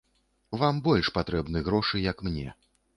Вам 0.61 0.79
больш 0.89 1.11
патрэбны 1.19 1.65
грошы, 1.71 2.05
як 2.11 2.27
мне. 2.31 2.53